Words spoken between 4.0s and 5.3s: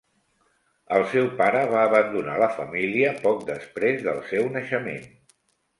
del seu naixement.